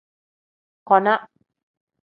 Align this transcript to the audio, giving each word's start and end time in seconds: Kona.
Kona. 0.87 1.13